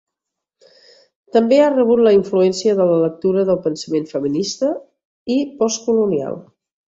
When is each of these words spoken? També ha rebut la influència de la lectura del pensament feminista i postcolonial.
També 1.35 1.59
ha 1.65 1.73
rebut 1.73 2.01
la 2.07 2.13
influència 2.15 2.73
de 2.79 2.87
la 2.91 2.97
lectura 3.03 3.43
del 3.51 3.61
pensament 3.67 4.09
feminista 4.15 4.73
i 5.35 5.39
postcolonial. 5.63 6.41